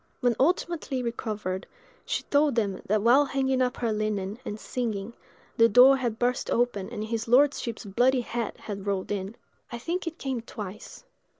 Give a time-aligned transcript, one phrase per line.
[0.19, 1.67] When ultimately recovered,
[2.07, 5.13] she told them that while hanging up her linen, and singing,
[5.57, 9.35] the door had burst open and his lordship's bloody head had rolled in.
[9.71, 11.03] I think it came twice.